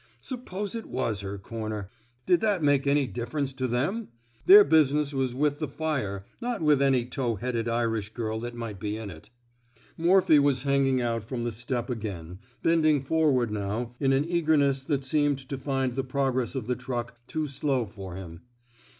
[0.21, 1.89] Suppose it was her comer 1
[2.25, 4.07] Did that make any dif ference to them?
[4.47, 7.67] Their business was with 98 PRIVATE MORPHY^S ROMANCE the fire, not with any tow headed
[7.69, 9.29] Irish giri that might be in it.
[9.97, 15.03] Morphy was hanging out from the step again, bending forward now in an eagerness that
[15.03, 18.41] seemed to find the progress of the truck too slow for him.